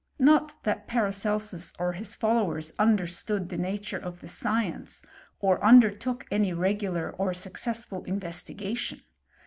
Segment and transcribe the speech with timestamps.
[0.17, 2.73] Not that Paracelsus or his followers
[3.05, 5.03] stood the nature of the science,
[5.39, 9.03] or undertfl regular or successful investigation.